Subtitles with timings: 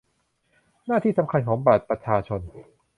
[0.87, 2.41] หน้าที่สำคัญของบัตรประชาชน